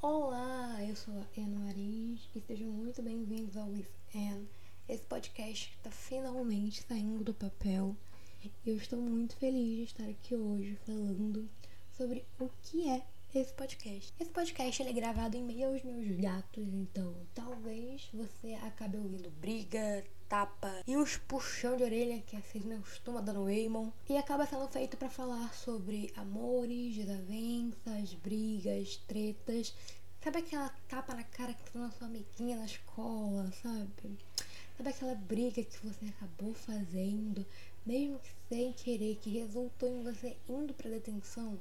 [0.00, 4.48] sou a Ana Marins e sejam muito bem-vindos ao With Anne,
[4.88, 7.96] esse podcast está finalmente saindo do papel.
[8.44, 11.48] E eu estou muito feliz de estar aqui hoje falando
[11.96, 13.04] sobre o que é
[13.40, 14.12] esse podcast.
[14.18, 19.30] Esse podcast ele é gravado em meio aos meus gatos, então talvez você acabe ouvindo
[19.30, 23.92] briga, tapa e uns puxão de orelha que assim me costuma dar no Raymond.
[24.08, 29.72] E acaba sendo feito para falar sobre amores, desavenças, brigas, tretas.
[30.22, 34.18] Sabe aquela tapa na cara que tu na sua amiguinha na escola, sabe?
[34.76, 37.46] Sabe aquela briga que você acabou fazendo,
[37.86, 41.58] mesmo que sem querer, que resultou em você indo pra detenção?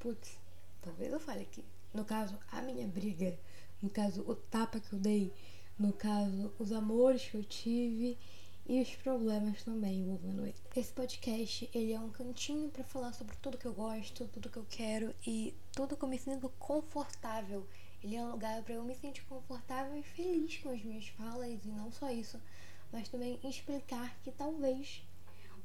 [0.00, 0.36] Putz,
[0.82, 1.64] talvez eu fale aqui.
[1.94, 3.38] No caso, a minha briga,
[3.80, 5.32] no caso, o tapa que eu dei,
[5.78, 8.18] no caso, os amores que eu tive
[8.66, 10.54] e os problemas também envolvendo ele.
[10.76, 14.56] Esse podcast, ele é um cantinho para falar sobre tudo que eu gosto, tudo que
[14.56, 17.66] eu quero e tudo que eu me sinto confortável.
[18.02, 21.64] Ele é um lugar para eu me sentir confortável e feliz com as minhas falas
[21.64, 22.40] e não só isso,
[22.92, 25.02] mas também explicar que talvez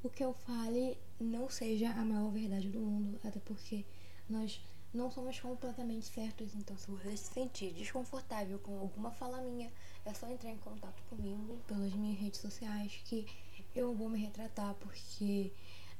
[0.03, 3.85] o que eu fale não seja a maior verdade do mundo, até porque
[4.29, 4.61] nós
[4.93, 9.71] não somos completamente certos, então se você se sentir desconfortável com alguma fala minha,
[10.05, 13.27] é só entrar em contato comigo pelas minhas redes sociais que
[13.75, 15.51] eu vou me retratar, porque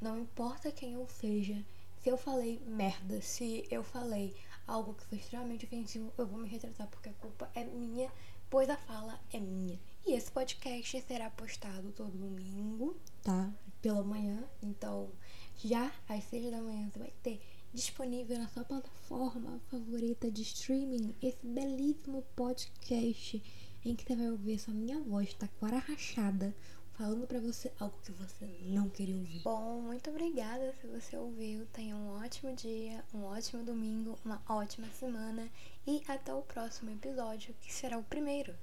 [0.02, 1.64] não importa quem eu seja,
[2.02, 4.36] se eu falei merda, se eu falei
[4.66, 8.12] algo que foi extremamente ofensivo, eu vou me retratar porque a culpa é minha,
[8.50, 9.80] pois a fala é minha.
[10.06, 13.52] E esse podcast será postado todo domingo, tá?
[13.82, 15.10] Pela manhã, então
[15.58, 17.42] já às seis da manhã você vai ter
[17.74, 23.42] disponível na sua plataforma favorita de streaming esse belíssimo podcast
[23.86, 26.54] em que você vai ouvir sua minha voz taquara rachada
[26.98, 29.42] falando para você algo que você não queria ouvir.
[29.44, 31.66] Bom, muito obrigada se você ouviu.
[31.68, 35.48] Tenha um ótimo dia, um ótimo domingo, uma ótima semana
[35.86, 38.56] e até o próximo episódio, que será o primeiro.